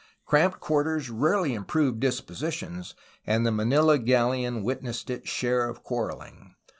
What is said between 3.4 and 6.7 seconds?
the Manila galleon wit nessed its share of quarreling.